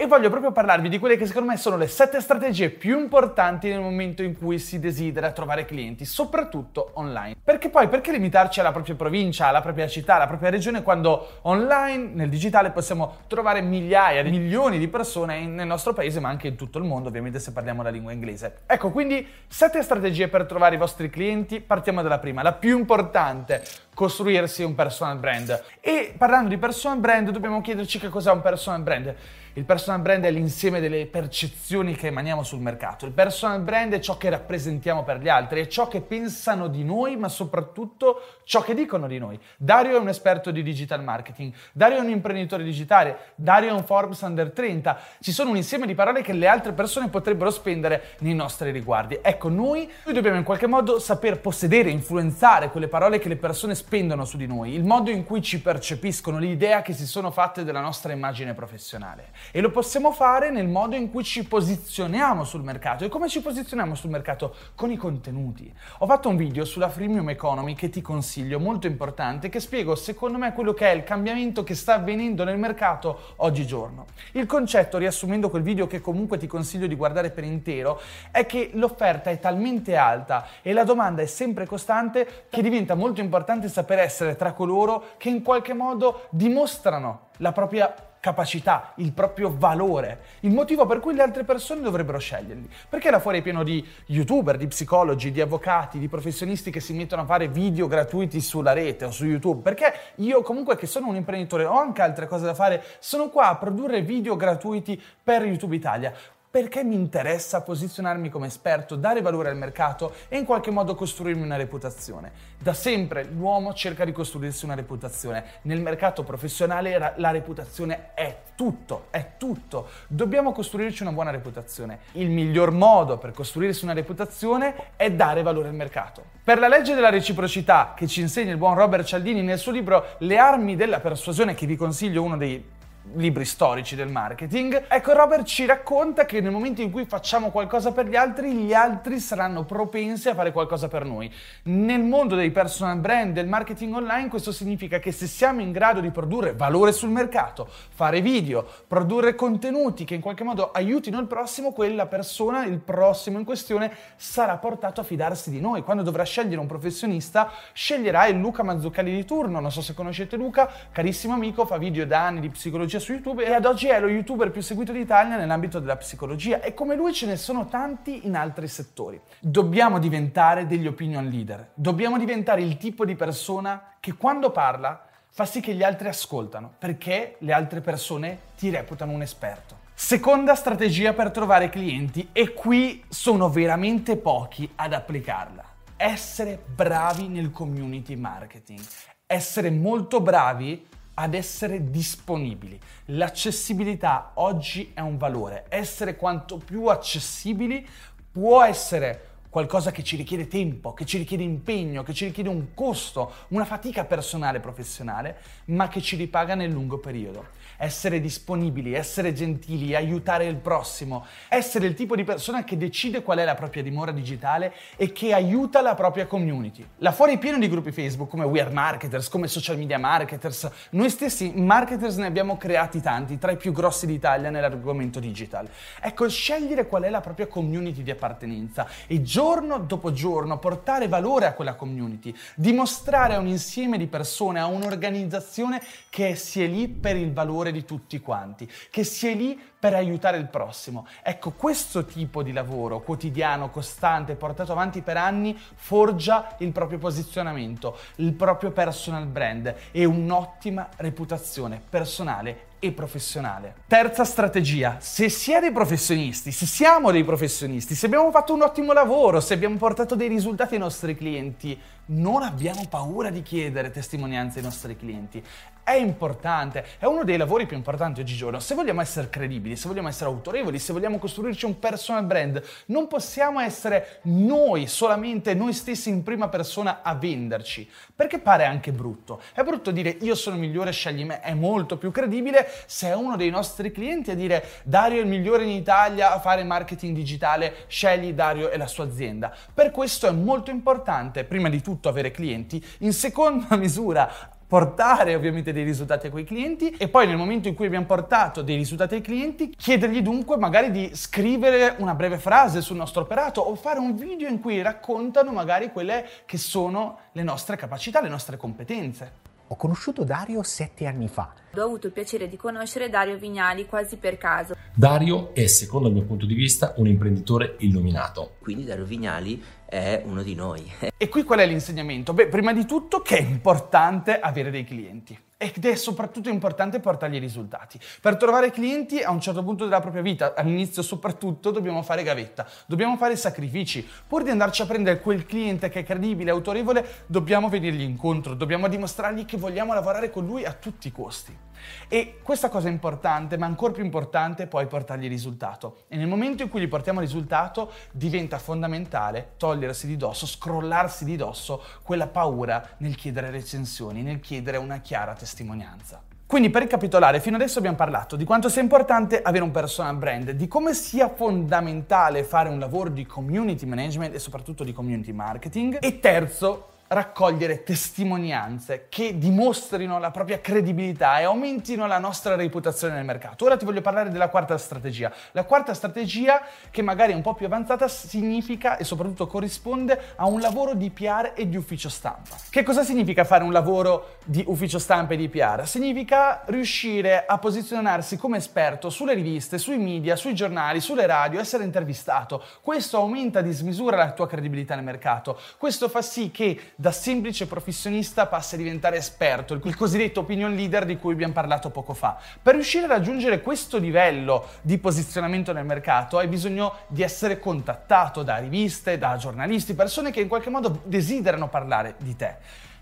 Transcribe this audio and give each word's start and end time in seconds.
e 0.00 0.06
voglio 0.06 0.30
proprio 0.30 0.52
parlarvi 0.52 0.88
di 0.88 1.00
quelle 1.00 1.16
che 1.16 1.26
secondo 1.26 1.50
me 1.50 1.56
sono 1.56 1.76
le 1.76 1.88
sette 1.88 2.20
strategie 2.20 2.70
più 2.70 3.00
importanti 3.00 3.68
nel 3.68 3.80
momento 3.80 4.22
in 4.22 4.38
cui 4.38 4.60
si 4.60 4.78
desidera 4.78 5.32
trovare 5.32 5.64
clienti, 5.64 6.04
soprattutto 6.04 6.92
online. 6.94 7.34
Perché 7.42 7.68
poi 7.68 7.88
perché 7.88 8.12
limitarci 8.12 8.60
alla 8.60 8.70
propria 8.70 8.94
provincia, 8.94 9.48
alla 9.48 9.60
propria 9.60 9.88
città, 9.88 10.14
alla 10.14 10.28
propria 10.28 10.50
regione 10.50 10.84
quando 10.84 11.40
online, 11.42 12.10
nel 12.14 12.28
digitale 12.28 12.70
possiamo 12.70 13.16
trovare 13.26 13.60
migliaia, 13.60 14.22
milioni 14.22 14.78
di 14.78 14.86
persone 14.86 15.44
nel 15.46 15.66
nostro 15.66 15.92
paese, 15.92 16.20
ma 16.20 16.28
anche 16.28 16.46
in 16.46 16.54
tutto 16.54 16.78
il 16.78 16.84
mondo, 16.84 17.08
ovviamente 17.08 17.40
se 17.40 17.50
parliamo 17.50 17.82
la 17.82 17.90
lingua 17.90 18.12
inglese. 18.12 18.58
Ecco, 18.66 18.92
quindi 18.92 19.26
sette 19.48 19.82
strategie 19.82 20.28
per 20.28 20.46
trovare 20.46 20.76
i 20.76 20.78
vostri 20.78 21.10
clienti. 21.10 21.60
Partiamo 21.60 22.02
dalla 22.02 22.20
prima, 22.20 22.42
la 22.42 22.52
più 22.52 22.78
importante 22.78 23.64
costruirsi 23.94 24.62
un 24.62 24.76
personal 24.76 25.18
brand. 25.18 25.60
E 25.80 26.14
parlando 26.16 26.50
di 26.50 26.56
personal 26.56 26.98
brand, 26.98 27.30
dobbiamo 27.30 27.60
chiederci 27.60 27.98
che 27.98 28.08
cos'è 28.08 28.30
un 28.30 28.42
personal 28.42 28.80
brand. 28.82 29.12
Il 29.58 29.64
personal 29.64 30.00
brand 30.00 30.22
è 30.22 30.30
l'insieme 30.30 30.78
delle 30.78 31.06
percezioni 31.06 31.96
che 31.96 32.06
emaniamo 32.06 32.44
sul 32.44 32.60
mercato. 32.60 33.06
Il 33.06 33.10
personal 33.10 33.60
brand 33.60 33.92
è 33.92 33.98
ciò 33.98 34.16
che 34.16 34.30
rappresentiamo 34.30 35.02
per 35.02 35.18
gli 35.18 35.28
altri, 35.28 35.60
è 35.60 35.66
ciò 35.66 35.88
che 35.88 36.00
pensano 36.00 36.68
di 36.68 36.84
noi, 36.84 37.16
ma 37.16 37.28
soprattutto 37.28 38.38
ciò 38.44 38.62
che 38.62 38.72
dicono 38.72 39.08
di 39.08 39.18
noi. 39.18 39.36
Dario 39.56 39.96
è 39.96 39.98
un 39.98 40.10
esperto 40.10 40.52
di 40.52 40.62
digital 40.62 41.02
marketing, 41.02 41.52
Dario 41.72 41.98
è 41.98 42.00
un 42.02 42.10
imprenditore 42.10 42.62
digitale, 42.62 43.32
Dario 43.34 43.70
è 43.70 43.72
un 43.72 43.82
Forbes 43.82 44.20
under 44.20 44.52
30. 44.52 44.96
Ci 45.18 45.32
sono 45.32 45.50
un 45.50 45.56
insieme 45.56 45.86
di 45.86 45.96
parole 45.96 46.22
che 46.22 46.34
le 46.34 46.46
altre 46.46 46.70
persone 46.70 47.08
potrebbero 47.08 47.50
spendere 47.50 48.14
nei 48.20 48.36
nostri 48.36 48.70
riguardi. 48.70 49.18
Ecco, 49.20 49.48
noi, 49.48 49.90
noi 50.04 50.14
dobbiamo 50.14 50.36
in 50.36 50.44
qualche 50.44 50.68
modo 50.68 51.00
saper 51.00 51.40
possedere, 51.40 51.90
influenzare 51.90 52.70
quelle 52.70 52.86
parole 52.86 53.18
che 53.18 53.28
le 53.28 53.36
persone 53.36 53.74
spendono 53.74 54.24
su 54.24 54.36
di 54.36 54.46
noi, 54.46 54.72
il 54.74 54.84
modo 54.84 55.10
in 55.10 55.24
cui 55.24 55.42
ci 55.42 55.60
percepiscono, 55.60 56.38
l'idea 56.38 56.80
che 56.80 56.92
si 56.92 57.08
sono 57.08 57.32
fatte 57.32 57.64
della 57.64 57.80
nostra 57.80 58.12
immagine 58.12 58.54
professionale. 58.54 59.30
E 59.50 59.60
lo 59.60 59.70
possiamo 59.70 60.12
fare 60.12 60.50
nel 60.50 60.68
modo 60.68 60.94
in 60.94 61.10
cui 61.10 61.24
ci 61.24 61.46
posizioniamo 61.46 62.44
sul 62.44 62.62
mercato. 62.62 63.04
E 63.04 63.08
come 63.08 63.28
ci 63.28 63.40
posizioniamo 63.40 63.94
sul 63.94 64.10
mercato? 64.10 64.54
Con 64.74 64.90
i 64.90 64.96
contenuti. 64.96 65.72
Ho 65.98 66.06
fatto 66.06 66.28
un 66.28 66.36
video 66.36 66.64
sulla 66.64 66.90
freemium 66.90 67.30
economy 67.30 67.74
che 67.74 67.88
ti 67.88 68.02
consiglio, 68.02 68.60
molto 68.60 68.86
importante, 68.86 69.48
che 69.48 69.60
spiego 69.60 69.94
secondo 69.94 70.36
me 70.36 70.52
quello 70.52 70.74
che 70.74 70.90
è 70.90 70.94
il 70.94 71.02
cambiamento 71.02 71.64
che 71.64 71.74
sta 71.74 71.94
avvenendo 71.94 72.44
nel 72.44 72.58
mercato 72.58 73.34
oggigiorno. 73.36 74.06
Il 74.32 74.46
concetto, 74.46 74.98
riassumendo 74.98 75.48
quel 75.48 75.62
video 75.62 75.86
che 75.86 76.00
comunque 76.00 76.36
ti 76.36 76.46
consiglio 76.46 76.86
di 76.86 76.94
guardare 76.94 77.30
per 77.30 77.44
intero, 77.44 78.00
è 78.30 78.44
che 78.44 78.70
l'offerta 78.74 79.30
è 79.30 79.38
talmente 79.38 79.96
alta 79.96 80.46
e 80.60 80.72
la 80.72 80.84
domanda 80.84 81.22
è 81.22 81.26
sempre 81.26 81.66
costante 81.66 82.46
che 82.50 82.62
diventa 82.62 82.94
molto 82.94 83.20
importante 83.20 83.68
saper 83.68 84.00
essere 84.00 84.36
tra 84.36 84.52
coloro 84.52 85.14
che 85.16 85.28
in 85.28 85.42
qualche 85.42 85.72
modo 85.72 86.26
dimostrano 86.30 87.28
la 87.38 87.52
propria 87.52 87.94
capacità, 88.20 88.92
il 88.96 89.12
proprio 89.12 89.54
valore, 89.56 90.20
il 90.40 90.50
motivo 90.50 90.86
per 90.86 91.00
cui 91.00 91.14
le 91.14 91.22
altre 91.22 91.44
persone 91.44 91.80
dovrebbero 91.80 92.18
sceglierli. 92.18 92.68
Perché 92.88 93.10
là 93.10 93.20
fuori 93.20 93.38
è 93.38 93.42
pieno 93.42 93.62
di 93.62 93.86
youtuber, 94.06 94.56
di 94.56 94.66
psicologi, 94.66 95.30
di 95.30 95.40
avvocati, 95.40 95.98
di 95.98 96.08
professionisti 96.08 96.70
che 96.70 96.80
si 96.80 96.92
mettono 96.92 97.22
a 97.22 97.26
fare 97.26 97.48
video 97.48 97.86
gratuiti 97.86 98.40
sulla 98.40 98.72
rete 98.72 99.04
o 99.04 99.10
su 99.10 99.24
YouTube? 99.24 99.62
Perché 99.62 99.92
io 100.16 100.42
comunque 100.42 100.76
che 100.76 100.86
sono 100.86 101.08
un 101.08 101.16
imprenditore 101.16 101.64
ho 101.64 101.78
anche 101.78 102.02
altre 102.02 102.26
cose 102.26 102.44
da 102.44 102.54
fare, 102.54 102.82
sono 102.98 103.28
qua 103.28 103.48
a 103.48 103.56
produrre 103.56 104.02
video 104.02 104.36
gratuiti 104.36 105.00
per 105.22 105.44
YouTube 105.44 105.76
Italia 105.76 106.12
perché 106.50 106.82
mi 106.82 106.94
interessa 106.94 107.62
posizionarmi 107.62 108.30
come 108.30 108.46
esperto, 108.46 108.96
dare 108.96 109.20
valore 109.20 109.50
al 109.50 109.56
mercato 109.56 110.14
e 110.28 110.38
in 110.38 110.44
qualche 110.46 110.70
modo 110.70 110.94
costruirmi 110.94 111.42
una 111.42 111.56
reputazione. 111.56 112.32
Da 112.58 112.72
sempre 112.72 113.24
l'uomo 113.24 113.74
cerca 113.74 114.04
di 114.04 114.12
costruirsi 114.12 114.64
una 114.64 114.74
reputazione. 114.74 115.44
Nel 115.62 115.80
mercato 115.80 116.22
professionale 116.24 117.14
la 117.16 117.30
reputazione 117.30 118.14
è 118.14 118.36
tutto, 118.54 119.06
è 119.10 119.32
tutto. 119.36 119.88
Dobbiamo 120.06 120.52
costruirci 120.52 121.02
una 121.02 121.12
buona 121.12 121.30
reputazione. 121.30 122.00
Il 122.12 122.30
miglior 122.30 122.70
modo 122.70 123.18
per 123.18 123.32
costruirsi 123.32 123.84
una 123.84 123.92
reputazione 123.92 124.92
è 124.96 125.12
dare 125.12 125.42
valore 125.42 125.68
al 125.68 125.74
mercato. 125.74 126.24
Per 126.42 126.58
la 126.58 126.68
legge 126.68 126.94
della 126.94 127.10
reciprocità 127.10 127.92
che 127.94 128.06
ci 128.06 128.20
insegna 128.20 128.50
il 128.50 128.56
buon 128.56 128.74
Robert 128.74 129.04
Cialdini 129.04 129.42
nel 129.42 129.58
suo 129.58 129.70
libro 129.70 130.16
Le 130.18 130.38
armi 130.38 130.76
della 130.76 131.00
persuasione, 131.00 131.54
che 131.54 131.66
vi 131.66 131.76
consiglio 131.76 132.22
uno 132.22 132.38
dei 132.38 132.76
libri 133.14 133.44
storici 133.44 133.96
del 133.96 134.08
marketing. 134.08 134.84
Ecco, 134.88 135.12
Robert 135.12 135.44
ci 135.44 135.66
racconta 135.66 136.24
che 136.24 136.40
nel 136.40 136.50
momento 136.50 136.82
in 136.82 136.90
cui 136.90 137.04
facciamo 137.04 137.50
qualcosa 137.50 137.92
per 137.92 138.06
gli 138.06 138.16
altri, 138.16 138.52
gli 138.52 138.72
altri 138.72 139.18
saranno 139.18 139.64
propensi 139.64 140.28
a 140.28 140.34
fare 140.34 140.52
qualcosa 140.52 140.88
per 140.88 141.04
noi. 141.04 141.32
Nel 141.64 142.02
mondo 142.02 142.34
dei 142.34 142.50
personal 142.50 142.98
brand, 142.98 143.32
del 143.32 143.46
marketing 143.46 143.94
online, 143.94 144.28
questo 144.28 144.52
significa 144.52 144.98
che 144.98 145.12
se 145.12 145.26
siamo 145.26 145.60
in 145.60 145.72
grado 145.72 146.00
di 146.00 146.10
produrre 146.10 146.54
valore 146.54 146.92
sul 146.92 147.10
mercato, 147.10 147.68
fare 147.90 148.20
video, 148.20 148.66
produrre 148.86 149.34
contenuti 149.34 150.04
che 150.04 150.14
in 150.14 150.20
qualche 150.20 150.44
modo 150.44 150.70
aiutino 150.70 151.18
il 151.18 151.26
prossimo, 151.26 151.72
quella 151.72 152.06
persona, 152.06 152.64
il 152.64 152.78
prossimo 152.78 153.38
in 153.38 153.44
questione, 153.44 153.92
sarà 154.16 154.56
portato 154.56 155.00
a 155.00 155.04
fidarsi 155.04 155.50
di 155.50 155.60
noi. 155.60 155.82
Quando 155.82 156.02
dovrà 156.02 156.24
scegliere 156.24 156.60
un 156.60 156.66
professionista, 156.66 157.50
sceglierà 157.72 158.26
il 158.26 158.38
Luca 158.38 158.62
Mazzuccali 158.62 159.14
di 159.14 159.24
turno. 159.24 159.60
Non 159.60 159.72
so 159.72 159.80
se 159.80 159.94
conoscete 159.94 160.36
Luca, 160.36 160.70
carissimo 160.92 161.34
amico, 161.34 161.64
fa 161.64 161.78
video 161.78 162.06
da 162.06 162.26
anni 162.26 162.40
di 162.40 162.48
psicologia 162.48 162.97
psicologia 162.98 163.00
su 163.00 163.12
YouTube 163.12 163.44
e 163.44 163.52
ad 163.52 163.64
oggi 163.64 163.88
è 163.88 164.00
lo 164.00 164.08
youtuber 164.08 164.50
più 164.50 164.60
seguito 164.60 164.92
d'Italia 164.92 165.36
nell'ambito 165.36 165.78
della 165.78 165.96
psicologia 165.96 166.60
e 166.60 166.74
come 166.74 166.94
lui 166.94 167.12
ce 167.12 167.26
ne 167.26 167.36
sono 167.36 167.66
tanti 167.66 168.26
in 168.26 168.34
altri 168.36 168.68
settori. 168.68 169.20
Dobbiamo 169.40 169.98
diventare 169.98 170.66
degli 170.66 170.86
opinion 170.86 171.26
leader, 171.28 171.70
dobbiamo 171.74 172.18
diventare 172.18 172.62
il 172.62 172.76
tipo 172.76 173.04
di 173.04 173.14
persona 173.14 173.94
che 174.00 174.14
quando 174.14 174.50
parla 174.50 175.06
fa 175.30 175.44
sì 175.44 175.60
che 175.60 175.74
gli 175.74 175.82
altri 175.82 176.08
ascoltano 176.08 176.72
perché 176.78 177.36
le 177.38 177.52
altre 177.52 177.80
persone 177.80 178.40
ti 178.56 178.70
reputano 178.70 179.12
un 179.12 179.22
esperto. 179.22 179.86
Seconda 179.94 180.54
strategia 180.54 181.12
per 181.12 181.30
trovare 181.30 181.70
clienti 181.70 182.28
e 182.32 182.52
qui 182.52 183.02
sono 183.08 183.48
veramente 183.48 184.16
pochi 184.16 184.70
ad 184.76 184.92
applicarla. 184.92 185.64
Essere 185.96 186.62
bravi 186.72 187.28
nel 187.28 187.50
community 187.50 188.14
marketing. 188.14 188.80
Essere 189.26 189.70
molto 189.70 190.20
bravi 190.20 190.86
ad 191.20 191.34
essere 191.34 191.90
disponibili. 191.90 192.78
L'accessibilità 193.06 194.30
oggi 194.34 194.92
è 194.94 195.00
un 195.00 195.16
valore. 195.16 195.64
Essere 195.68 196.14
quanto 196.14 196.58
più 196.58 196.86
accessibili 196.86 197.84
può 198.30 198.62
essere 198.62 199.37
qualcosa 199.58 199.90
che 199.90 200.04
ci 200.04 200.14
richiede 200.14 200.46
tempo, 200.46 200.94
che 200.94 201.04
ci 201.04 201.18
richiede 201.18 201.42
impegno, 201.42 202.04
che 202.04 202.14
ci 202.14 202.24
richiede 202.26 202.48
un 202.48 202.74
costo, 202.74 203.32
una 203.48 203.64
fatica 203.64 204.04
personale 204.04 204.58
e 204.58 204.60
professionale, 204.60 205.38
ma 205.66 205.88
che 205.88 206.00
ci 206.00 206.14
ripaga 206.14 206.54
nel 206.54 206.70
lungo 206.70 206.98
periodo. 206.98 207.56
Essere 207.76 208.20
disponibili, 208.20 208.94
essere 208.94 209.32
gentili, 209.32 209.96
aiutare 209.96 210.46
il 210.46 210.56
prossimo, 210.56 211.26
essere 211.48 211.86
il 211.86 211.94
tipo 211.94 212.14
di 212.14 212.22
persona 212.22 212.62
che 212.62 212.76
decide 212.76 213.22
qual 213.22 213.38
è 213.38 213.44
la 213.44 213.56
propria 213.56 213.82
dimora 213.82 214.12
digitale 214.12 214.72
e 214.96 215.10
che 215.10 215.32
aiuta 215.32 215.80
la 215.80 215.94
propria 215.94 216.26
community. 216.26 216.86
Là 216.98 217.10
fuori 217.10 217.36
pieno 217.38 217.58
di 217.58 217.68
gruppi 217.68 217.90
Facebook 217.90 218.30
come 218.30 218.44
We 218.44 218.60
Are 218.60 218.70
Marketers, 218.70 219.28
come 219.28 219.48
Social 219.48 219.76
Media 219.76 219.98
Marketers. 219.98 220.70
Noi 220.90 221.10
stessi 221.10 221.52
marketers 221.54 222.16
ne 222.16 222.26
abbiamo 222.26 222.56
creati 222.56 223.00
tanti, 223.00 223.38
tra 223.38 223.50
i 223.50 223.56
più 223.56 223.72
grossi 223.72 224.06
d'Italia 224.06 224.50
nell'argomento 224.50 225.18
digital. 225.18 225.68
Ecco, 226.00 226.28
scegliere 226.28 226.86
qual 226.86 227.02
è 227.02 227.10
la 227.10 227.20
propria 227.20 227.48
community 227.48 228.02
di 228.02 228.10
appartenenza 228.12 228.86
e 229.06 229.22
giorno 229.22 229.46
dopo 229.78 230.12
giorno 230.12 230.58
portare 230.58 231.08
valore 231.08 231.46
a 231.46 231.54
quella 231.54 231.74
community, 231.74 232.34
dimostrare 232.54 233.34
a 233.34 233.38
un 233.38 233.46
insieme 233.46 233.96
di 233.96 234.06
persone, 234.06 234.60
a 234.60 234.66
un'organizzazione 234.66 235.82
che 236.10 236.36
si 236.36 236.62
è 236.62 236.66
lì 236.66 236.86
per 236.86 237.16
il 237.16 237.32
valore 237.32 237.72
di 237.72 237.84
tutti 237.86 238.20
quanti, 238.20 238.70
che 238.90 239.04
si 239.04 239.26
è 239.26 239.34
lì 239.34 239.58
per 239.78 239.94
aiutare 239.94 240.36
il 240.36 240.48
prossimo. 240.48 241.06
Ecco, 241.22 241.52
questo 241.52 242.04
tipo 242.04 242.42
di 242.42 242.52
lavoro 242.52 243.00
quotidiano, 243.00 243.70
costante, 243.70 244.34
portato 244.34 244.72
avanti 244.72 245.00
per 245.00 245.16
anni, 245.16 245.58
forgia 245.74 246.56
il 246.58 246.72
proprio 246.72 246.98
posizionamento, 246.98 247.96
il 248.16 248.34
proprio 248.34 248.70
personal 248.70 249.24
brand 249.24 249.74
e 249.90 250.04
un'ottima 250.04 250.88
reputazione 250.96 251.80
personale 251.88 252.67
e 252.78 252.92
professionale. 252.92 253.74
Terza 253.86 254.24
strategia, 254.24 254.96
se 255.00 255.28
si 255.28 255.52
è 255.52 255.60
dei 255.60 255.72
professionisti, 255.72 256.52
se 256.52 256.66
siamo 256.66 257.10
dei 257.10 257.24
professionisti, 257.24 257.94
se 257.94 258.06
abbiamo 258.06 258.30
fatto 258.30 258.54
un 258.54 258.62
ottimo 258.62 258.92
lavoro, 258.92 259.40
se 259.40 259.54
abbiamo 259.54 259.76
portato 259.76 260.14
dei 260.14 260.28
risultati 260.28 260.74
ai 260.74 260.80
nostri 260.80 261.16
clienti, 261.16 261.78
non 262.08 262.42
abbiamo 262.42 262.86
paura 262.88 263.30
di 263.30 263.42
chiedere 263.42 263.90
testimonianze 263.90 264.58
ai 264.58 264.64
nostri 264.64 264.96
clienti. 264.96 265.42
È 265.88 265.94
importante, 265.94 266.84
è 266.98 267.06
uno 267.06 267.24
dei 267.24 267.38
lavori 267.38 267.64
più 267.64 267.74
importanti 267.74 268.20
oggigiorno. 268.20 268.60
Se 268.60 268.74
vogliamo 268.74 269.00
essere 269.00 269.30
credibili, 269.30 269.74
se 269.74 269.88
vogliamo 269.88 270.08
essere 270.08 270.28
autorevoli, 270.28 270.78
se 270.78 270.92
vogliamo 270.92 271.16
costruirci 271.16 271.64
un 271.64 271.78
personal 271.78 272.24
brand, 272.24 272.62
non 272.86 273.06
possiamo 273.06 273.58
essere 273.58 274.20
noi, 274.24 274.86
solamente 274.86 275.54
noi 275.54 275.72
stessi 275.72 276.10
in 276.10 276.22
prima 276.22 276.48
persona 276.48 277.00
a 277.02 277.14
venderci, 277.14 277.88
perché 278.14 278.38
pare 278.38 278.66
anche 278.66 278.92
brutto. 278.92 279.40
È 279.54 279.62
brutto 279.62 279.90
dire 279.90 280.14
io 280.20 280.34
sono 280.34 280.56
migliore, 280.56 280.92
scegli 280.92 281.24
me, 281.24 281.40
è 281.40 281.54
molto 281.54 281.96
più 281.96 282.10
credibile 282.10 282.68
se 282.84 283.08
è 283.08 283.14
uno 283.14 283.36
dei 283.36 283.48
nostri 283.48 283.90
clienti 283.90 284.30
a 284.30 284.34
dire 284.34 284.62
Dario 284.82 285.20
è 285.20 285.22
il 285.22 285.28
migliore 285.28 285.64
in 285.64 285.70
Italia 285.70 286.34
a 286.34 286.38
fare 286.38 286.64
marketing 286.64 287.14
digitale, 287.14 287.86
scegli 287.86 288.34
Dario 288.34 288.68
e 288.68 288.76
la 288.76 288.86
sua 288.86 289.04
azienda. 289.04 289.56
Per 289.72 289.90
questo 289.90 290.26
è 290.26 290.32
molto 290.32 290.70
importante, 290.70 291.44
prima 291.44 291.70
di 291.70 291.80
tutto, 291.80 291.97
avere 292.06 292.30
clienti, 292.30 292.84
in 292.98 293.12
seconda 293.12 293.74
misura 293.76 294.56
portare 294.68 295.34
ovviamente 295.34 295.72
dei 295.72 295.82
risultati 295.82 296.26
a 296.26 296.30
quei 296.30 296.44
clienti 296.44 296.90
e 296.90 297.08
poi 297.08 297.26
nel 297.26 297.38
momento 297.38 297.68
in 297.68 297.74
cui 297.74 297.86
abbiamo 297.86 298.04
portato 298.04 298.60
dei 298.60 298.76
risultati 298.76 299.14
ai 299.14 299.22
clienti 299.22 299.70
chiedergli 299.70 300.20
dunque 300.20 300.58
magari 300.58 300.90
di 300.90 301.10
scrivere 301.14 301.94
una 301.98 302.14
breve 302.14 302.36
frase 302.36 302.82
sul 302.82 302.98
nostro 302.98 303.22
operato 303.22 303.62
o 303.62 303.74
fare 303.74 303.98
un 303.98 304.14
video 304.14 304.46
in 304.46 304.60
cui 304.60 304.82
raccontano 304.82 305.52
magari 305.52 305.90
quelle 305.90 306.26
che 306.44 306.58
sono 306.58 307.18
le 307.32 307.42
nostre 307.42 307.76
capacità, 307.76 308.20
le 308.20 308.28
nostre 308.28 308.58
competenze. 308.58 309.46
Ho 309.68 309.76
conosciuto 309.76 310.24
Dario 310.24 310.62
sette 310.62 311.06
anni 311.06 311.28
fa. 311.28 311.52
Ho 311.76 311.82
avuto 311.82 312.06
il 312.06 312.12
piacere 312.12 312.48
di 312.48 312.56
conoscere 312.56 313.10
Dario 313.10 313.36
Vignali 313.36 313.86
quasi 313.86 314.16
per 314.16 314.38
caso. 314.38 314.74
Dario 314.94 315.54
è, 315.54 315.66
secondo 315.66 316.08
il 316.08 316.14
mio 316.14 316.24
punto 316.24 316.46
di 316.46 316.54
vista, 316.54 316.94
un 316.96 317.06
imprenditore 317.06 317.76
illuminato. 317.78 318.56
Quindi 318.58 318.84
Dario 318.84 319.04
Vignali 319.04 319.62
è 319.84 320.22
uno 320.24 320.42
di 320.42 320.54
noi. 320.54 320.90
E 321.16 321.28
qui 321.28 321.44
qual 321.44 321.60
è 321.60 321.66
l'insegnamento? 321.66 322.32
Beh, 322.32 322.48
prima 322.48 322.72
di 322.72 322.84
tutto 322.84 323.20
che 323.20 323.38
è 323.38 323.42
importante 323.42 324.40
avere 324.40 324.70
dei 324.70 324.84
clienti. 324.84 325.38
Ed 325.60 325.84
è 325.84 325.96
soprattutto 325.96 326.48
importante 326.48 327.00
portargli 327.00 327.34
i 327.34 327.40
risultati. 327.40 327.98
Per 328.20 328.36
trovare 328.36 328.70
clienti 328.70 329.20
a 329.22 329.30
un 329.30 329.40
certo 329.40 329.64
punto 329.64 329.84
della 329.84 330.00
propria 330.00 330.22
vita, 330.22 330.54
all'inizio 330.54 331.02
soprattutto, 331.02 331.72
dobbiamo 331.72 332.02
fare 332.02 332.22
gavetta, 332.22 332.64
dobbiamo 332.86 333.16
fare 333.16 333.34
sacrifici. 333.34 334.06
Pur 334.26 334.44
di 334.44 334.50
andarci 334.50 334.82
a 334.82 334.86
prendere 334.86 335.20
quel 335.20 335.46
cliente 335.46 335.88
che 335.88 336.00
è 336.00 336.04
credibile, 336.04 336.50
autorevole, 336.50 337.24
dobbiamo 337.26 337.68
venirgli 337.68 338.02
incontro, 338.02 338.54
dobbiamo 338.54 338.86
dimostrargli 338.86 339.44
che 339.44 339.56
vogliamo 339.56 339.94
lavorare 339.94 340.30
con 340.30 340.46
lui 340.46 340.64
a 340.64 340.72
tutti 340.72 341.08
i 341.08 341.12
costi. 341.12 341.66
E 342.08 342.38
questa 342.42 342.68
cosa 342.68 342.88
è 342.88 342.90
importante, 342.90 343.56
ma 343.56 343.66
ancora 343.66 343.92
più 343.92 344.04
importante 344.04 344.64
è 344.64 344.66
poi 344.66 344.86
portargli 344.86 345.28
risultato. 345.28 346.04
E 346.08 346.16
nel 346.16 346.28
momento 346.28 346.62
in 346.62 346.68
cui 346.68 346.80
gli 346.80 346.88
portiamo 346.88 347.20
risultato 347.20 347.92
diventa 348.12 348.58
fondamentale 348.58 349.52
togliersi 349.56 350.06
di 350.06 350.16
dosso, 350.16 350.46
scrollarsi 350.46 351.24
di 351.24 351.36
dosso 351.36 351.82
quella 352.02 352.26
paura 352.26 352.96
nel 352.98 353.14
chiedere 353.14 353.50
recensioni, 353.50 354.22
nel 354.22 354.40
chiedere 354.40 354.76
una 354.76 354.98
chiara 354.98 355.34
testimonianza. 355.34 356.22
Quindi 356.48 356.70
per 356.70 356.80
ricapitolare, 356.80 357.40
fino 357.40 357.56
adesso 357.56 357.76
abbiamo 357.76 357.98
parlato 357.98 358.34
di 358.34 358.44
quanto 358.44 358.70
sia 358.70 358.80
importante 358.80 359.42
avere 359.42 359.62
un 359.62 359.70
personal 359.70 360.16
brand, 360.16 360.52
di 360.52 360.66
come 360.66 360.94
sia 360.94 361.28
fondamentale 361.28 362.42
fare 362.42 362.70
un 362.70 362.78
lavoro 362.78 363.10
di 363.10 363.26
community 363.26 363.84
management 363.84 364.34
e 364.34 364.38
soprattutto 364.38 364.82
di 364.82 364.94
community 364.94 365.32
marketing 365.32 365.98
e 366.00 366.20
terzo, 366.20 366.86
raccogliere 367.08 367.82
testimonianze 367.82 369.06
che 369.08 369.38
dimostrino 369.38 370.18
la 370.18 370.30
propria 370.30 370.60
credibilità 370.60 371.38
e 371.38 371.44
aumentino 371.44 372.06
la 372.06 372.18
nostra 372.18 372.54
reputazione 372.54 373.14
nel 373.14 373.24
mercato. 373.24 373.64
Ora 373.64 373.76
ti 373.76 373.84
voglio 373.84 374.00
parlare 374.00 374.30
della 374.30 374.48
quarta 374.48 374.76
strategia. 374.76 375.32
La 375.52 375.64
quarta 375.64 375.94
strategia, 375.94 376.62
che 376.90 377.02
magari 377.02 377.32
è 377.32 377.34
un 377.34 377.42
po' 377.42 377.54
più 377.54 377.66
avanzata, 377.66 378.08
significa 378.08 378.96
e 378.98 379.04
soprattutto 379.04 379.46
corrisponde 379.46 380.34
a 380.36 380.46
un 380.46 380.60
lavoro 380.60 380.94
di 380.94 381.10
PR 381.10 381.52
e 381.54 381.68
di 381.68 381.76
ufficio 381.76 382.08
stampa. 382.08 382.56
Che 382.68 382.82
cosa 382.82 383.02
significa 383.02 383.44
fare 383.44 383.64
un 383.64 383.72
lavoro 383.72 384.36
di 384.44 384.62
ufficio 384.66 384.98
stampa 384.98 385.34
e 385.34 385.36
di 385.36 385.48
PR? 385.48 385.86
Significa 385.86 386.62
riuscire 386.66 387.46
a 387.46 387.58
posizionarsi 387.58 388.36
come 388.36 388.58
esperto 388.58 389.08
sulle 389.08 389.34
riviste, 389.34 389.78
sui 389.78 389.96
media, 389.96 390.36
sui 390.36 390.54
giornali, 390.54 391.00
sulle 391.00 391.26
radio, 391.26 391.58
essere 391.58 391.84
intervistato. 391.84 392.62
Questo 392.82 393.16
aumenta 393.16 393.62
di 393.62 393.72
smisura 393.72 394.16
la 394.18 394.32
tua 394.32 394.46
credibilità 394.46 394.94
nel 394.94 395.04
mercato. 395.04 395.58
Questo 395.78 396.08
fa 396.08 396.20
sì 396.20 396.50
che 396.50 396.92
da 397.00 397.12
semplice 397.12 397.68
professionista 397.68 398.48
passi 398.48 398.74
a 398.74 398.78
diventare 398.78 399.18
esperto, 399.18 399.72
il 399.72 399.94
cosiddetto 399.94 400.40
opinion 400.40 400.74
leader 400.74 401.04
di 401.04 401.16
cui 401.16 401.32
abbiamo 401.32 401.52
parlato 401.52 401.90
poco 401.90 402.12
fa. 402.12 402.36
Per 402.60 402.74
riuscire 402.74 403.04
a 403.04 403.08
raggiungere 403.10 403.60
questo 403.60 403.98
livello 403.98 404.66
di 404.80 404.98
posizionamento 404.98 405.72
nel 405.72 405.84
mercato 405.84 406.38
hai 406.38 406.48
bisogno 406.48 406.96
di 407.06 407.22
essere 407.22 407.60
contattato 407.60 408.42
da 408.42 408.56
riviste, 408.56 409.16
da 409.16 409.36
giornalisti, 409.36 409.94
persone 409.94 410.32
che 410.32 410.40
in 410.40 410.48
qualche 410.48 410.70
modo 410.70 411.02
desiderano 411.04 411.68
parlare 411.68 412.16
di 412.18 412.34
te. 412.34 412.56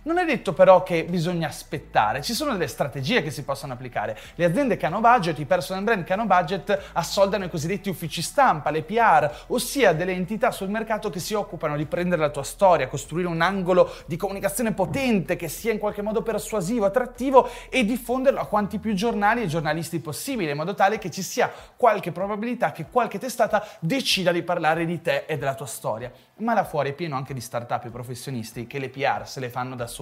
Non 0.06 0.19
è 0.19 0.25
detto 0.25 0.53
però 0.53 0.85
che 0.85 1.05
bisogna 1.05 1.49
aspettare, 1.49 2.23
ci 2.23 2.32
sono 2.32 2.53
delle 2.53 2.69
strategie 2.69 3.25
che 3.25 3.32
si 3.32 3.43
possono 3.43 3.73
applicare. 3.73 4.17
Le 4.37 4.44
aziende 4.44 4.76
che 4.76 4.87
hanno 4.87 5.00
budget, 5.00 5.37
i 5.41 5.47
personal 5.47 5.82
brand 5.82 6.05
che 6.05 6.12
hanno 6.12 6.26
budget, 6.26 6.91
assoldano 6.93 7.47
i 7.47 7.50
cosiddetti 7.50 7.88
uffici 7.88 8.23
stampa, 8.23 8.70
le 8.70 8.85
PR, 8.85 9.29
ossia 9.49 9.94
delle 9.94 10.12
entità 10.12 10.53
sul 10.53 10.69
mercato 10.69 11.11
che 11.11 11.19
si 11.19 11.35
occupano 11.35 11.76
di 11.76 11.87
prendere 11.87 12.20
la 12.20 12.31
tua 12.31 12.44
storia, 12.44 12.87
costruire 12.87 13.26
un 13.26 13.41
angolo 13.41 13.93
di 14.06 14.17
comunicazione 14.17 14.73
potente 14.73 15.35
che 15.35 15.49
sia 15.49 15.73
in 15.73 15.81
qualche 15.81 16.03
modo 16.03 16.23
persuasivo, 16.23 16.85
attrattivo 16.85 17.50
e 17.69 17.85
diffonderlo 17.85 18.38
a 18.38 18.47
quanti 18.47 18.79
più 18.79 18.94
giornali 18.94 19.43
e 19.43 19.49
giornalisti 19.49 19.99
possibile, 19.99 20.52
in 20.52 20.56
modo 20.56 20.75
tale 20.76 20.99
che 20.99 21.11
ci 21.11 21.23
sia 21.23 21.50
qualche 21.76 22.12
probabilità 22.12 22.70
che 22.70 22.87
qualche 22.88 23.19
testata 23.19 23.67
decida 23.81 24.31
di 24.31 24.44
parlare 24.44 24.85
di 24.85 25.02
te 25.02 25.25
e 25.26 25.37
della 25.37 25.55
tua 25.55 25.67
storia. 25.67 26.12
Ma 26.37 26.55
là 26.55 26.62
fuori 26.62 26.91
è 26.91 26.93
pieno 26.93 27.17
anche 27.17 27.35
di 27.35 27.41
start-up 27.41 27.87
e 27.87 27.91
professionisti 27.91 28.69
che 28.69 28.79
le 28.79 28.88
PR 28.88 29.26
se 29.26 29.41
le 29.41 29.49
fanno 29.49 29.75
da 29.75 29.88
soli. 29.88 29.94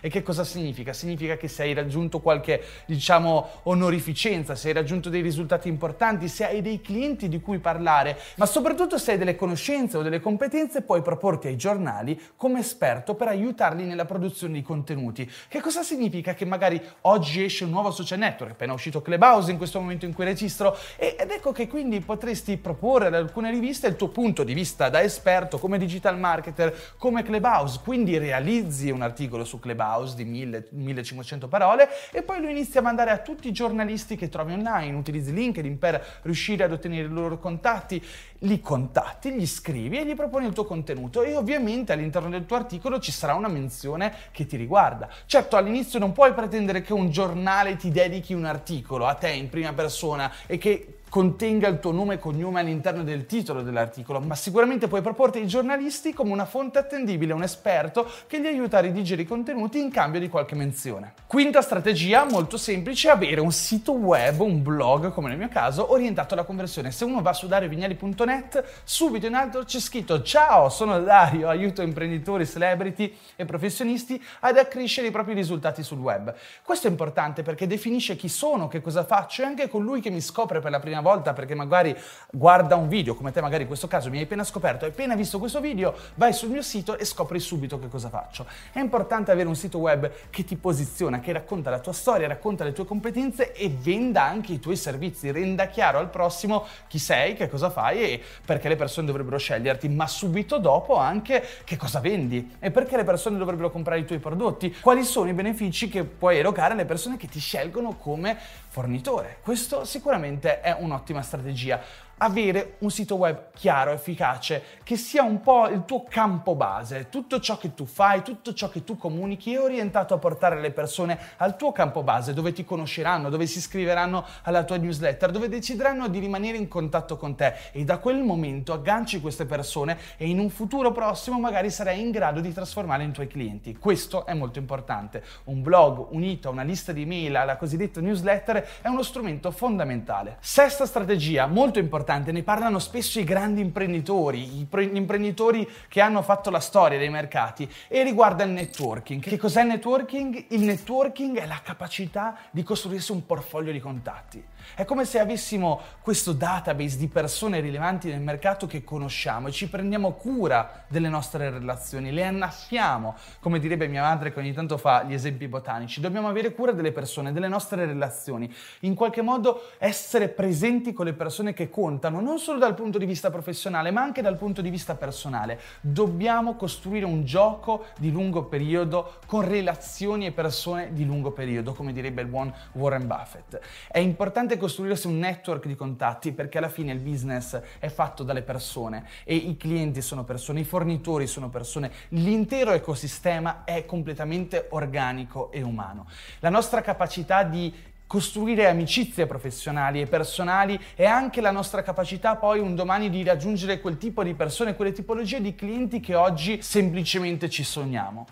E 0.00 0.08
che 0.08 0.22
cosa 0.22 0.44
significa? 0.44 0.92
Significa 0.92 1.36
che 1.36 1.48
se 1.48 1.62
hai 1.62 1.74
raggiunto 1.74 2.20
qualche, 2.20 2.62
diciamo, 2.86 3.48
onorificenza, 3.64 4.54
se 4.54 4.68
hai 4.68 4.74
raggiunto 4.74 5.08
dei 5.08 5.20
risultati 5.20 5.68
importanti, 5.68 6.28
se 6.28 6.46
hai 6.46 6.62
dei 6.62 6.80
clienti 6.80 7.28
di 7.28 7.40
cui 7.40 7.58
parlare, 7.58 8.18
ma 8.36 8.46
soprattutto 8.46 8.98
se 8.98 9.12
hai 9.12 9.18
delle 9.18 9.36
conoscenze 9.36 9.96
o 9.98 10.02
delle 10.02 10.20
competenze, 10.20 10.82
puoi 10.82 11.02
proporti 11.02 11.46
ai 11.46 11.56
giornali 11.56 12.20
come 12.36 12.60
esperto 12.60 13.14
per 13.14 13.28
aiutarli 13.28 13.84
nella 13.84 14.04
produzione 14.04 14.54
di 14.54 14.62
contenuti. 14.62 15.30
Che 15.48 15.60
cosa 15.60 15.82
significa? 15.82 16.34
Che 16.34 16.44
magari 16.44 16.80
oggi 17.02 17.44
esce 17.44 17.64
un 17.64 17.70
nuovo 17.70 17.90
social 17.90 18.18
network, 18.18 18.52
appena 18.52 18.72
uscito 18.72 19.02
Clubhouse 19.02 19.50
in 19.50 19.56
questo 19.56 19.80
momento 19.80 20.04
in 20.06 20.14
cui 20.14 20.24
registro, 20.24 20.76
ed 20.96 21.30
ecco 21.30 21.52
che 21.52 21.68
quindi 21.68 22.00
potresti 22.00 22.56
proporre 22.56 23.08
ad 23.08 23.14
alcune 23.14 23.50
riviste 23.50 23.86
il 23.86 23.96
tuo 23.96 24.08
punto 24.08 24.44
di 24.44 24.54
vista 24.54 24.88
da 24.88 25.02
esperto 25.02 25.58
come 25.58 25.78
digital 25.78 26.18
marketer, 26.18 26.94
come 26.96 27.22
Clubhouse, 27.22 27.80
quindi 27.84 28.18
realizzi 28.18 28.90
un 28.90 29.02
articolo 29.02 29.25
su 29.44 29.58
Clubhouse 29.58 30.14
di 30.16 30.24
1000-1500 30.24 31.48
parole 31.48 31.88
e 32.12 32.22
poi 32.22 32.40
lo 32.40 32.48
inizi 32.48 32.78
a 32.78 32.82
mandare 32.82 33.10
a 33.10 33.18
tutti 33.18 33.48
i 33.48 33.52
giornalisti 33.52 34.16
che 34.16 34.28
trovi 34.28 34.52
online, 34.52 34.96
utilizzi 34.96 35.32
LinkedIn 35.32 35.78
per 35.78 36.20
riuscire 36.22 36.64
ad 36.64 36.72
ottenere 36.72 37.06
i 37.06 37.10
loro 37.10 37.38
contatti, 37.38 38.02
li 38.40 38.60
contatti, 38.60 39.32
gli 39.32 39.46
scrivi 39.46 39.98
e 39.98 40.06
gli 40.06 40.14
proponi 40.14 40.46
il 40.46 40.52
tuo 40.52 40.64
contenuto 40.64 41.22
e 41.22 41.34
ovviamente 41.34 41.92
all'interno 41.92 42.28
del 42.28 42.46
tuo 42.46 42.56
articolo 42.56 42.98
ci 42.98 43.12
sarà 43.12 43.34
una 43.34 43.48
menzione 43.48 44.14
che 44.32 44.46
ti 44.46 44.56
riguarda. 44.56 45.08
Certo 45.26 45.56
all'inizio 45.56 45.98
non 45.98 46.12
puoi 46.12 46.32
pretendere 46.32 46.82
che 46.82 46.92
un 46.92 47.10
giornale 47.10 47.76
ti 47.76 47.90
dedichi 47.90 48.34
un 48.34 48.44
articolo 48.44 49.06
a 49.06 49.14
te 49.14 49.30
in 49.30 49.48
prima 49.48 49.72
persona 49.72 50.32
e 50.46 50.58
che 50.58 50.95
contenga 51.16 51.68
il 51.68 51.78
tuo 51.78 51.92
nome 51.92 52.14
e 52.14 52.18
cognome 52.18 52.60
all'interno 52.60 53.04
del 53.04 53.26
titolo 53.26 53.62
dell'articolo, 53.62 54.20
ma 54.20 54.34
sicuramente 54.34 54.88
puoi 54.88 55.02
proporti 55.02 55.38
ai 55.38 55.46
giornalisti 55.46 56.12
come 56.12 56.32
una 56.32 56.44
fonte 56.44 56.78
attendibile, 56.78 57.32
un 57.32 57.42
esperto 57.42 58.10
che 58.26 58.40
gli 58.40 58.46
aiuta 58.46 58.78
a 58.78 58.80
redigere 58.80 59.22
i 59.22 59.24
contenuti 59.26 59.78
in 59.78 59.90
cambio 59.90 60.20
di 60.20 60.28
qualche 60.28 60.54
menzione. 60.54 61.14
Quinta 61.26 61.62
strategia, 61.62 62.24
molto 62.24 62.56
semplice, 62.56 63.08
avere 63.10 63.40
un 63.40 63.52
sito 63.52 63.92
web, 63.92 64.40
un 64.40 64.62
blog, 64.62 65.12
come 65.12 65.28
nel 65.28 65.38
mio 65.38 65.48
caso, 65.48 65.92
orientato 65.92 66.34
alla 66.34 66.44
conversione. 66.44 66.90
Se 66.90 67.04
uno 67.04 67.22
va 67.22 67.32
su 67.32 67.46
dariovignali.net, 67.46 68.82
subito 68.84 69.26
in 69.26 69.34
alto 69.34 69.64
c'è 69.64 69.80
scritto 69.80 70.22
Ciao, 70.22 70.68
sono 70.68 71.00
Dario, 71.00 71.48
aiuto 71.48 71.82
imprenditori, 71.82 72.46
celebrity 72.46 73.16
e 73.36 73.44
professionisti 73.44 74.22
ad 74.40 74.58
accrescere 74.58 75.06
i 75.06 75.10
propri 75.10 75.32
risultati 75.32 75.82
sul 75.82 75.98
web. 75.98 76.34
Questo 76.62 76.88
è 76.88 76.90
importante 76.90 77.42
perché 77.42 77.66
definisce 77.66 78.16
chi 78.16 78.28
sono, 78.28 78.68
che 78.68 78.82
cosa 78.82 79.04
faccio 79.04 79.42
e 79.42 79.46
anche 79.46 79.68
colui 79.68 80.00
che 80.00 80.10
mi 80.10 80.20
scopre 80.20 80.60
per 80.60 80.70
la 80.70 80.78
prima 80.78 80.96
prima 80.96 81.00
volta 81.06 81.32
perché 81.32 81.54
magari 81.54 81.96
guarda 82.30 82.74
un 82.74 82.88
video, 82.88 83.14
come 83.14 83.30
te 83.30 83.40
magari 83.40 83.62
in 83.62 83.68
questo 83.68 83.86
caso 83.86 84.10
mi 84.10 84.18
hai 84.18 84.24
appena 84.24 84.42
scoperto, 84.42 84.84
hai 84.84 84.90
appena 84.90 85.14
visto 85.14 85.38
questo 85.38 85.60
video, 85.60 85.94
vai 86.14 86.32
sul 86.32 86.50
mio 86.50 86.62
sito 86.62 86.98
e 86.98 87.04
scopri 87.04 87.38
subito 87.38 87.78
che 87.78 87.88
cosa 87.88 88.08
faccio. 88.08 88.46
È 88.72 88.80
importante 88.80 89.30
avere 89.30 89.48
un 89.48 89.54
sito 89.54 89.78
web 89.78 90.10
che 90.30 90.44
ti 90.44 90.56
posiziona, 90.56 91.20
che 91.20 91.32
racconta 91.32 91.70
la 91.70 91.78
tua 91.78 91.92
storia, 91.92 92.26
racconta 92.26 92.64
le 92.64 92.72
tue 92.72 92.84
competenze 92.84 93.52
e 93.52 93.68
venda 93.68 94.22
anche 94.24 94.52
i 94.52 94.58
tuoi 94.58 94.76
servizi, 94.76 95.30
renda 95.30 95.66
chiaro 95.66 95.98
al 95.98 96.10
prossimo 96.10 96.66
chi 96.88 96.98
sei, 96.98 97.34
che 97.34 97.48
cosa 97.48 97.70
fai 97.70 98.00
e 98.00 98.22
perché 98.44 98.68
le 98.68 98.76
persone 98.76 99.06
dovrebbero 99.06 99.38
sceglierti, 99.38 99.88
ma 99.88 100.08
subito 100.08 100.58
dopo 100.58 100.96
anche 100.96 101.44
che 101.64 101.76
cosa 101.76 102.00
vendi 102.00 102.56
e 102.58 102.70
perché 102.72 102.96
le 102.96 103.04
persone 103.04 103.38
dovrebbero 103.38 103.70
comprare 103.70 104.00
i 104.00 104.04
tuoi 104.04 104.18
prodotti, 104.18 104.74
quali 104.80 105.04
sono 105.04 105.28
i 105.28 105.34
benefici 105.34 105.88
che 105.88 106.02
puoi 106.04 106.38
erogare 106.38 106.72
alle 106.72 106.84
persone 106.84 107.16
che 107.16 107.28
ti 107.28 107.38
scelgono 107.38 107.96
come 107.96 108.36
fornitore. 108.68 109.38
Questo 109.42 109.84
sicuramente 109.84 110.60
è 110.60 110.76
un 110.78 110.85
un'ottima 110.86 111.22
strategia. 111.22 111.80
Avere 112.18 112.76
un 112.78 112.90
sito 112.90 113.16
web 113.16 113.50
chiaro, 113.54 113.90
efficace, 113.90 114.62
che 114.82 114.96
sia 114.96 115.22
un 115.22 115.40
po' 115.40 115.68
il 115.68 115.84
tuo 115.84 116.04
campo 116.08 116.54
base. 116.54 117.08
Tutto 117.10 117.40
ciò 117.40 117.58
che 117.58 117.74
tu 117.74 117.84
fai, 117.84 118.22
tutto 118.22 118.54
ciò 118.54 118.68
che 118.68 118.84
tu 118.84 118.96
comunichi 118.96 119.54
è 119.54 119.60
orientato 119.60 120.14
a 120.14 120.18
portare 120.18 120.60
le 120.60 120.70
persone 120.70 121.18
al 121.36 121.56
tuo 121.56 121.72
campo 121.72 122.02
base, 122.02 122.32
dove 122.32 122.52
ti 122.52 122.64
conosceranno, 122.64 123.28
dove 123.28 123.46
si 123.46 123.58
iscriveranno 123.58 124.24
alla 124.42 124.64
tua 124.64 124.76
newsletter, 124.76 125.30
dove 125.30 125.48
decideranno 125.48 126.08
di 126.08 126.18
rimanere 126.18 126.56
in 126.56 126.68
contatto 126.68 127.16
con 127.16 127.34
te 127.34 127.54
e 127.72 127.84
da 127.84 127.98
quel 127.98 128.22
momento 128.22 128.72
agganci 128.72 129.20
queste 129.20 129.44
persone 129.44 129.98
e 130.16 130.28
in 130.28 130.38
un 130.38 130.48
futuro 130.48 130.92
prossimo 130.92 131.38
magari 131.38 131.70
sarai 131.70 132.00
in 132.00 132.10
grado 132.10 132.40
di 132.40 132.52
trasformarle 132.52 133.04
in 133.04 133.12
tuoi 133.12 133.26
clienti. 133.26 133.76
Questo 133.76 134.24
è 134.24 134.32
molto 134.32 134.58
importante. 134.58 135.22
Un 135.44 135.62
blog 135.62 136.06
unito 136.10 136.48
a 136.48 136.52
una 136.52 136.62
lista 136.62 136.92
di 136.92 137.02
email, 137.02 137.36
alla 137.36 137.56
cosiddetta 137.56 138.00
newsletter, 138.00 138.66
è 138.80 138.88
uno 138.88 139.02
strumento 139.02 139.50
fondamentale. 139.50 140.36
Sesta 140.40 140.86
strategia, 140.86 141.46
molto 141.46 141.78
importante 141.78 142.04
importante, 142.06 142.30
ne 142.30 142.44
parlano 142.44 142.78
spesso 142.78 143.18
i 143.18 143.24
grandi 143.24 143.60
imprenditori, 143.60 144.60
i 144.60 144.64
pre- 144.64 144.84
imprenditori 144.84 145.68
che 145.88 146.00
hanno 146.00 146.22
fatto 146.22 146.50
la 146.50 146.60
storia 146.60 146.98
dei 146.98 147.10
mercati 147.10 147.68
e 147.88 148.04
riguarda 148.04 148.44
il 148.44 148.50
networking. 148.50 149.20
Che 149.20 149.36
cos'è 149.36 149.62
il 149.62 149.68
networking? 149.68 150.46
Il 150.50 150.60
networking 150.60 151.36
è 151.38 151.46
la 151.46 151.60
capacità 151.62 152.36
di 152.52 152.62
costruirsi 152.62 153.10
un 153.10 153.26
portfolio 153.26 153.72
di 153.72 153.80
contatti. 153.80 154.44
È 154.74 154.84
come 154.84 155.04
se 155.04 155.18
avessimo 155.18 155.80
questo 156.00 156.32
database 156.32 156.96
di 156.96 157.08
persone 157.08 157.60
rilevanti 157.60 158.08
nel 158.08 158.20
mercato 158.20 158.66
che 158.66 158.84
conosciamo 158.84 159.48
e 159.48 159.52
ci 159.52 159.68
prendiamo 159.68 160.12
cura 160.12 160.84
delle 160.88 161.08
nostre 161.08 161.50
relazioni, 161.50 162.12
le 162.12 162.24
annaffiamo, 162.24 163.14
come 163.40 163.58
direbbe 163.58 163.88
mia 163.88 164.02
madre 164.02 164.32
che 164.32 164.38
ogni 164.40 164.52
tanto 164.52 164.76
fa 164.76 165.04
gli 165.04 165.14
esempi 165.14 165.48
botanici. 165.48 166.00
Dobbiamo 166.00 166.28
avere 166.28 166.52
cura 166.52 166.72
delle 166.72 166.92
persone, 166.92 167.32
delle 167.32 167.48
nostre 167.48 167.84
relazioni, 167.86 168.52
in 168.80 168.94
qualche 168.94 169.22
modo 169.22 169.70
essere 169.78 170.28
presenti 170.28 170.92
con 170.92 171.06
le 171.06 171.12
persone 171.12 171.52
che 171.52 171.70
contano, 171.70 172.20
non 172.20 172.38
solo 172.38 172.58
dal 172.58 172.74
punto 172.74 172.98
di 172.98 173.06
vista 173.06 173.30
professionale, 173.30 173.90
ma 173.90 174.02
anche 174.02 174.22
dal 174.22 174.36
punto 174.36 174.62
di 174.62 174.70
vista 174.70 174.94
personale. 174.94 175.60
Dobbiamo 175.80 176.56
costruire 176.56 177.04
un 177.04 177.24
gioco 177.24 177.86
di 177.98 178.10
lungo 178.10 178.44
periodo 178.44 179.18
con 179.26 179.46
relazioni 179.46 180.26
e 180.26 180.32
persone 180.32 180.92
di 180.92 181.04
lungo 181.04 181.30
periodo, 181.32 181.72
come 181.72 181.92
direbbe 181.92 182.22
il 182.22 182.28
buon 182.28 182.52
Warren 182.72 183.06
Buffett. 183.06 183.60
È 183.88 183.98
importante 183.98 184.55
importante 184.56 184.58
costruirsi 184.58 185.06
un 185.06 185.18
network 185.18 185.66
di 185.66 185.74
contatti 185.74 186.32
perché 186.32 186.58
alla 186.58 186.68
fine 186.68 186.92
il 186.92 186.98
business 186.98 187.60
è 187.78 187.88
fatto 187.88 188.22
dalle 188.22 188.42
persone 188.42 189.06
e 189.24 189.36
i 189.36 189.56
clienti 189.56 190.00
sono 190.00 190.24
persone, 190.24 190.60
i 190.60 190.64
fornitori 190.64 191.26
sono 191.26 191.48
persone, 191.48 191.90
l'intero 192.08 192.72
ecosistema 192.72 193.64
è 193.64 193.84
completamente 193.84 194.66
organico 194.70 195.50
e 195.52 195.62
umano. 195.62 196.06
La 196.40 196.50
nostra 196.50 196.80
capacità 196.80 197.42
di 197.44 197.72
costruire 198.06 198.68
amicizie 198.68 199.26
professionali 199.26 200.00
e 200.00 200.06
personali 200.06 200.78
e 200.94 201.06
anche 201.06 201.40
la 201.40 201.50
nostra 201.50 201.82
capacità 201.82 202.36
poi 202.36 202.60
un 202.60 202.74
domani 202.74 203.10
di 203.10 203.24
raggiungere 203.24 203.80
quel 203.80 203.98
tipo 203.98 204.22
di 204.22 204.34
persone, 204.34 204.76
quelle 204.76 204.92
tipologie 204.92 205.40
di 205.40 205.54
clienti 205.54 206.00
che 206.00 206.14
oggi 206.14 206.62
semplicemente 206.62 207.50
ci 207.50 207.64
sogniamo. 207.64 208.26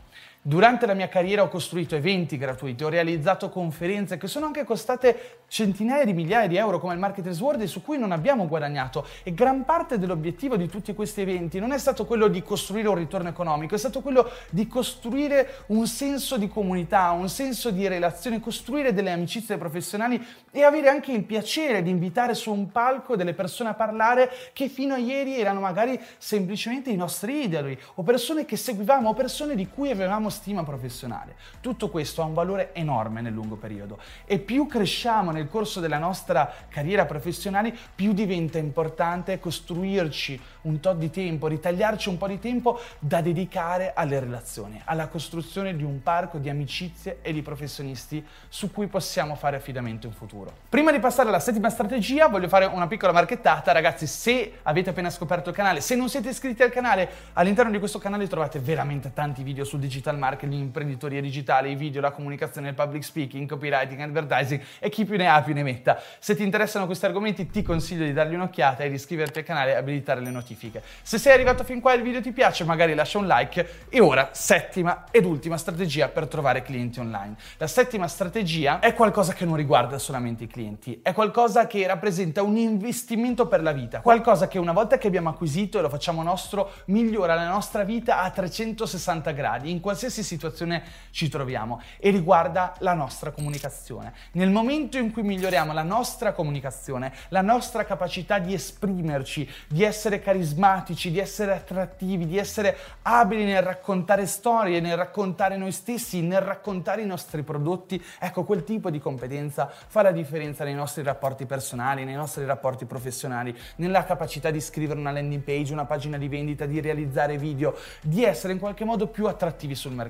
Durante 0.47 0.85
la 0.85 0.93
mia 0.93 1.09
carriera 1.09 1.43
ho 1.43 1.49
costruito 1.49 1.97
eventi 1.97 2.37
gratuiti, 2.37 2.85
ho 2.85 2.91
realizzato 2.91 3.49
conferenze 3.49 4.19
che 4.19 4.27
sono 4.27 4.45
anche 4.45 4.65
costate 4.65 5.39
centinaia 5.49 6.05
di 6.05 6.13
migliaia 6.13 6.47
di 6.49 6.57
euro 6.57 6.79
come 6.79 6.93
il 6.93 6.99
Marketers 6.99 7.41
World 7.41 7.63
e 7.63 7.67
su 7.67 7.81
cui 7.81 7.97
non 7.97 8.13
abbiamo 8.13 8.47
guadagnato. 8.47 9.07
E 9.23 9.33
gran 9.33 9.65
parte 9.65 9.99
dell'obiettivo 9.99 10.59
di 10.59 10.69
tutti 10.69 10.93
questi 10.93 11.23
eventi 11.23 11.59
non 11.59 11.73
è 11.73 11.79
stato 11.79 12.05
quello 12.05 12.29
di 12.29 12.43
costruire 12.43 12.89
un 12.89 12.97
ritorno 12.97 13.31
economico, 13.31 13.75
è 13.75 13.79
stato 13.79 14.03
quello 14.03 14.29
di 14.51 14.67
costruire 14.67 15.65
un 15.69 15.87
senso 15.87 16.37
di 16.37 16.47
comunità, 16.47 17.13
un 17.13 17.31
senso 17.31 17.71
di 17.71 17.89
relazione, 17.89 18.39
costruire 18.39 18.93
delle 18.93 19.13
amicizie 19.13 19.57
professionali 19.57 20.23
e 20.51 20.63
avere 20.63 20.91
anche 20.91 21.13
il 21.13 21.25
piacere 21.25 21.83
di 21.83 21.89
invitare 21.89 22.35
su 22.35 22.53
un 22.53 22.71
palco 22.71 23.17
delle 23.17 23.33
persone 23.33 23.71
a 23.71 23.75
parlare 23.75 24.31
che 24.53 24.69
fino 24.69 24.93
a 24.93 24.99
ieri 24.99 25.41
erano 25.41 25.61
magari 25.61 25.99
semplicemente 26.19 26.91
i 26.91 26.97
nostri 26.97 27.45
idoli 27.45 27.79
o 27.95 28.03
persone 28.03 28.45
che 28.45 28.59
seguivamo 28.59 29.09
o 29.09 29.15
persone 29.15 29.55
di 29.55 29.69
cui 29.69 29.91
avevamo 29.91 30.33
stima 30.35 30.65
professionale. 30.65 31.37
Tutto 31.61 31.89
questo 31.89 32.21
ha 32.21 32.27
un 32.27 32.35
valore 32.35 32.75
enorme 32.75 33.23
nel 33.23 33.33
lungo 33.33 33.55
periodo 33.55 33.99
e 34.27 34.39
più 34.39 34.67
cresciamo 34.67 35.31
nel 35.31 35.49
corso 35.49 35.81
della 35.81 35.99
nostra 35.99 36.53
carriera 36.69 37.07
professionale, 37.07 37.75
più 37.95 38.13
diventa 38.13 38.59
importante 38.59 39.39
costruirci 39.39 40.41
un 40.63 40.81
tot 40.81 40.97
di 40.97 41.11
tempo, 41.11 41.47
ritagliarci 41.47 42.09
un 42.09 42.19
po' 42.19 42.27
di 42.27 42.39
tempo 42.39 42.81
da 42.99 43.21
dedicare 43.21 43.93
alle 43.95 44.19
relazioni, 44.19 44.81
alla 44.85 45.07
costruzione 45.07 45.77
di 45.77 45.85
un 45.85 46.03
parco 46.03 46.39
di 46.39 46.49
amicizie 46.49 47.19
e 47.23 47.33
di 47.33 47.43
professionisti 47.43 48.25
su 48.49 48.73
cui 48.73 48.89
possiamo 48.89 49.37
fare 49.37 49.57
affidamento 49.57 50.07
in 50.07 50.13
futuro. 50.13 50.53
Prima 50.69 50.91
di 50.91 50.99
passare 50.99 51.29
alla 51.29 51.39
settima 51.39 51.71
strategia, 51.71 52.29
voglio 52.29 52.49
fare 52.49 52.65
una 52.65 52.87
piccola 52.87 53.13
marchettata. 53.13 53.73
Ragazzi, 53.73 54.07
se 54.07 54.59
avete 54.63 54.91
appena 54.91 55.11
scoperto 55.11 55.51
il 55.51 55.55
canale, 55.55 55.81
se 55.81 55.95
non 55.95 56.09
siete 56.09 56.31
iscritti 56.31 56.63
al 56.63 56.71
canale, 56.71 57.09
all'interno 57.35 57.71
di 57.71 57.79
questo 57.79 57.99
canale 57.99 58.27
trovate 58.27 58.59
veramente 58.59 59.13
tanti 59.13 59.43
video 59.43 59.65
sul 59.65 59.79
digital 59.79 60.17
marketing, 60.17 60.23
imprenditoria 60.41 61.21
digitale, 61.21 61.71
i 61.71 61.75
video, 61.75 62.01
la 62.01 62.11
comunicazione, 62.11 62.69
il 62.69 62.75
public 62.75 63.05
speaking, 63.05 63.49
copywriting, 63.49 64.01
advertising 64.01 64.61
e 64.79 64.89
chi 64.89 65.05
più 65.05 65.17
ne 65.17 65.29
ha 65.29 65.43
più 65.43 65.55
ne 65.55 65.63
metta. 65.63 66.01
Se 66.19 66.35
ti 66.35 66.43
interessano 66.43 66.87
questi 66.87 67.07
argomenti, 67.07 67.49
ti 67.51 67.63
consiglio 67.63 68.05
di 68.05 68.13
dargli 68.13 68.35
un'occhiata 68.35 68.85
e 68.85 68.89
di 68.89 68.95
iscriverti 68.95 69.41
al 69.41 69.45
canale 69.45 69.73
e 69.73 69.75
abilitare 69.75 70.21
le 70.21 70.31
notifiche. 70.31 70.83
Se 71.03 71.19
sei 71.19 71.33
arrivato 71.33 71.65
fin 71.65 71.81
qua 71.81 71.93
e 71.93 71.97
il 71.97 72.03
video 72.03 72.21
ti 72.21 72.33
piace, 72.33 72.65
magari 72.65 72.95
lascia 72.95 73.19
un 73.19 73.27
like. 73.27 73.87
E 73.89 74.01
ora, 74.01 74.31
settima 74.33 75.05
ed 75.11 75.25
ultima 75.25 75.57
strategia 75.57 76.09
per 76.09 76.27
trovare 76.27 76.63
clienti 76.63 77.01
online. 77.01 77.37
La 77.59 77.67
settima 77.67 78.09
strategia 78.09 78.79
è 78.81 78.95
qualcosa 78.95 79.33
che 79.33 79.45
non 79.45 79.57
riguarda 79.57 79.99
solamente 79.99 80.45
i 80.45 80.47
clienti, 80.47 81.01
è 81.03 81.13
qualcosa 81.13 81.67
che 81.67 81.87
rappresenta 81.87 82.43
un 82.43 82.57
investimento 82.57 83.47
per 83.47 83.63
la 83.63 83.73
vita, 83.73 84.01
qualcosa 84.01 84.49
che 84.49 84.59
una 84.59 84.73
volta 84.73 84.99
che 84.99 85.07
abbiamo 85.07 85.29
acquisito 85.29 85.79
e 85.79 85.83
lo 85.83 85.89
facciamo 85.89 86.23
nostro, 86.23 86.71
migliora 86.87 87.35
la 87.35 87.49
nostra 87.49 87.85
vita 87.85 88.23
a 88.23 88.31
360 88.31 89.31
gradi, 89.33 89.71
in 89.71 89.81
qualsiasi 89.81 90.14
situazione 90.23 90.83
ci 91.11 91.29
troviamo, 91.29 91.81
e 91.99 92.11
riguarda 92.11 92.75
la 92.79 92.95
nostra 92.95 93.31
comunicazione. 93.31 94.13
Nel 94.33 94.51
momento 94.51 94.99
in 94.99 95.13
cui 95.13 95.23
miglioriamo 95.23 95.73
la 95.73 95.83
nostra 95.83 96.33
comunicazione, 96.33 97.13
la 97.29 97.43
nostra 97.43 97.85
capacità 97.85 98.39
di 98.39 98.55
esprimerci, 98.55 99.49
di 99.69 99.83
essere 99.83 100.21
carismatici, 100.21 101.11
di 101.11 101.19
essere 101.19 101.53
attrattivi, 101.53 102.27
di 102.27 102.39
essere 102.39 102.77
abili 103.03 103.45
nel 103.45 103.63
raccontare 103.63 104.27
storie, 104.27 104.81
nel 104.81 104.97
raccontare 104.97 105.57
noi 105.57 105.73
stessi, 105.73 106.23
nel 106.23 106.41
raccontare 106.41 107.03
i 107.03 107.07
nostri 107.07 107.43
prodotti. 107.43 108.03
Ecco, 108.19 108.45
quel 108.45 108.65
tipo 108.65 108.91
di 108.91 108.99
competenza 108.99 109.69
fa 109.69 110.03
la 110.03 110.13
differenza 110.13 110.65
nei 110.65 110.75
nostri 110.75 111.03
rapporti 111.03 111.47
personali, 111.47 112.05
nei 112.05 112.15
nostri 112.15 112.45
rapporti 112.45 112.85
professionali, 112.85 113.57
nella 113.77 114.05
capacità 114.05 114.51
di 114.51 114.61
scrivere 114.61 114.99
una 114.99 115.11
landing 115.11 115.43
page, 115.43 115.73
una 115.73 115.85
pagina 115.85 116.19
di 116.19 116.29
vendita, 116.29 116.67
di 116.67 116.81
realizzare 116.81 117.39
video, 117.39 117.77
di 118.03 118.25
essere 118.25 118.53
in 118.53 118.59
qualche 118.59 118.85
modo 118.85 119.09
più 119.09 119.27
attrattivi 119.27 119.75
sul 119.75 119.93
mercato. 119.93 120.04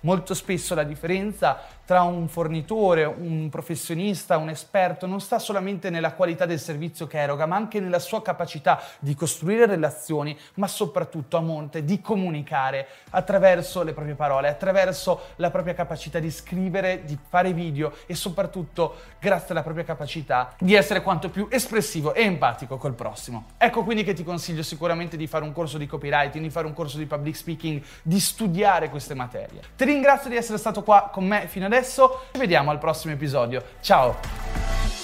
Molto 0.00 0.34
spesso 0.34 0.74
la 0.74 0.84
differenza 0.84 1.58
tra 1.84 2.02
un 2.02 2.28
fornitore, 2.28 3.04
un 3.04 3.48
professionista, 3.50 4.36
un 4.36 4.48
esperto 4.48 5.06
non 5.06 5.20
sta 5.20 5.38
solamente 5.38 5.90
nella 5.90 6.12
qualità 6.12 6.46
del 6.46 6.60
servizio 6.60 7.06
che 7.06 7.18
eroga, 7.18 7.46
ma 7.46 7.56
anche 7.56 7.80
nella 7.80 7.98
sua 7.98 8.22
capacità 8.22 8.80
di 9.00 9.14
costruire 9.14 9.66
relazioni, 9.66 10.38
ma 10.54 10.68
soprattutto 10.68 11.36
a 11.36 11.40
monte 11.40 11.84
di 11.84 12.00
comunicare 12.00 12.86
attraverso 13.10 13.82
le 13.82 13.92
proprie 13.92 14.14
parole, 14.14 14.48
attraverso 14.48 15.20
la 15.36 15.50
propria 15.50 15.74
capacità 15.74 16.20
di 16.20 16.30
scrivere, 16.30 17.04
di 17.04 17.18
fare 17.28 17.52
video 17.52 17.92
e 18.06 18.14
soprattutto 18.14 18.94
grazie 19.18 19.50
alla 19.50 19.62
propria 19.62 19.84
capacità 19.84 20.54
di 20.60 20.74
essere 20.74 21.02
quanto 21.02 21.28
più 21.28 21.48
espressivo 21.50 22.14
e 22.14 22.22
empatico 22.22 22.76
col 22.76 22.94
prossimo. 22.94 23.46
Ecco 23.58 23.82
quindi 23.82 24.04
che 24.04 24.12
ti 24.12 24.22
consiglio 24.22 24.62
sicuramente 24.62 25.16
di 25.16 25.26
fare 25.26 25.44
un 25.44 25.52
corso 25.52 25.76
di 25.76 25.86
copywriting, 25.86 26.44
di 26.44 26.50
fare 26.50 26.66
un 26.66 26.72
corso 26.72 26.98
di 26.98 27.06
public 27.06 27.34
speaking, 27.36 27.82
di 28.02 28.20
studiare 28.20 28.90
queste 29.10 29.14
materie. 29.14 29.60
Ti 29.76 29.84
ringrazio 29.84 30.30
di 30.30 30.36
essere 30.36 30.58
stato 30.58 30.82
qua 30.82 31.10
con 31.12 31.24
me 31.24 31.46
fino 31.48 31.66
adesso, 31.66 32.26
ci 32.32 32.38
vediamo 32.38 32.70
al 32.70 32.78
prossimo 32.78 33.12
episodio. 33.12 33.62
Ciao! 33.80 34.99